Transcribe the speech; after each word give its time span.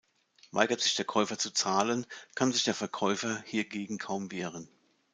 Weigert 0.51 0.81
sich 0.81 0.95
der 0.95 1.05
Käufer 1.05 1.37
zu 1.37 1.51
zahlen, 1.53 2.07
kann 2.33 2.51
sich 2.51 2.63
der 2.63 2.73
Verkäufer 2.73 3.43
hiergegen 3.45 3.99
kaum 3.99 4.31
wehren. 4.31 4.67